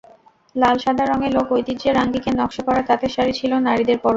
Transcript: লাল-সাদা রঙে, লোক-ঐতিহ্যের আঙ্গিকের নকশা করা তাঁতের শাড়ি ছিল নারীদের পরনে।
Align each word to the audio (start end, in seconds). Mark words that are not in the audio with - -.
লাল-সাদা 0.55 1.03
রঙে, 1.05 1.29
লোক-ঐতিহ্যের 1.31 1.95
আঙ্গিকের 1.97 2.35
নকশা 2.37 2.63
করা 2.63 2.81
তাঁতের 2.83 3.11
শাড়ি 3.15 3.33
ছিল 3.39 3.51
নারীদের 3.59 3.97
পরনে। 3.97 4.09